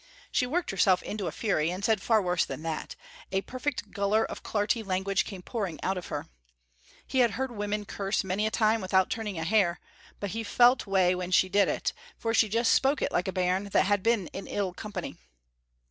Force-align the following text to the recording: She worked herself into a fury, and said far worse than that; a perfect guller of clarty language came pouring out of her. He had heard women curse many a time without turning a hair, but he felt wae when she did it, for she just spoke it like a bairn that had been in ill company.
She 0.31 0.47
worked 0.47 0.71
herself 0.71 1.03
into 1.03 1.27
a 1.27 1.31
fury, 1.31 1.69
and 1.69 1.85
said 1.85 2.01
far 2.01 2.23
worse 2.23 2.43
than 2.43 2.63
that; 2.63 2.95
a 3.31 3.41
perfect 3.41 3.91
guller 3.91 4.25
of 4.25 4.41
clarty 4.41 4.81
language 4.83 5.25
came 5.25 5.43
pouring 5.43 5.79
out 5.83 5.95
of 5.95 6.07
her. 6.07 6.25
He 7.05 7.19
had 7.19 7.29
heard 7.37 7.51
women 7.51 7.85
curse 7.85 8.23
many 8.23 8.47
a 8.47 8.49
time 8.49 8.81
without 8.81 9.11
turning 9.11 9.37
a 9.37 9.43
hair, 9.43 9.79
but 10.19 10.31
he 10.31 10.43
felt 10.43 10.87
wae 10.87 11.13
when 11.13 11.29
she 11.29 11.49
did 11.49 11.67
it, 11.67 11.93
for 12.17 12.33
she 12.33 12.49
just 12.49 12.73
spoke 12.73 13.03
it 13.03 13.11
like 13.11 13.27
a 13.27 13.31
bairn 13.31 13.65
that 13.65 13.83
had 13.85 14.01
been 14.01 14.25
in 14.29 14.47
ill 14.47 14.73
company. 14.73 15.17